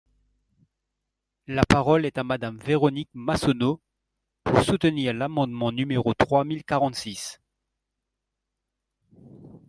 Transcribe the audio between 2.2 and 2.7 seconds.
Madame